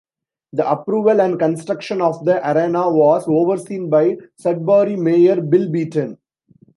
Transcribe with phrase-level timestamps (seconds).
[0.53, 6.17] The approval and construction of the arena was overseen by Sudbury Mayor Bill Beaton.